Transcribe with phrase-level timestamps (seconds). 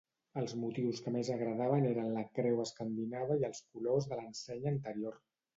[0.41, 5.25] Els motius que més agradaven eren la creu escandinava i els colors de l'ensenya anterior.